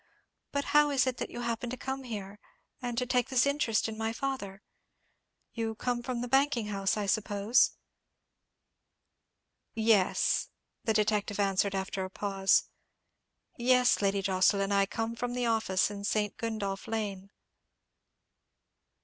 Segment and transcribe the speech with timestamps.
[0.51, 2.39] But how is it that you happen to come here,
[2.81, 4.63] and to take this interest in my father?
[5.53, 7.73] You come from the banking house, I suppose?"
[9.75, 10.49] "Yes,"
[10.83, 12.63] the detective answered, after a pause,
[13.59, 16.35] "yes, Lady Jocelyn, I come from the office in St.
[16.35, 17.29] Gundolph Lane."